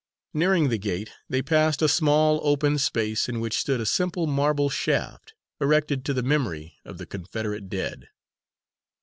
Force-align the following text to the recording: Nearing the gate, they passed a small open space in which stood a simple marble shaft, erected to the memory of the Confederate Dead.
Nearing 0.33 0.69
the 0.69 0.79
gate, 0.79 1.11
they 1.29 1.43
passed 1.43 1.83
a 1.83 1.87
small 1.87 2.39
open 2.41 2.79
space 2.79 3.29
in 3.29 3.39
which 3.39 3.59
stood 3.59 3.79
a 3.79 3.85
simple 3.85 4.25
marble 4.25 4.67
shaft, 4.67 5.35
erected 5.59 6.03
to 6.05 6.13
the 6.15 6.23
memory 6.23 6.79
of 6.83 6.97
the 6.97 7.05
Confederate 7.05 7.69
Dead. 7.69 8.07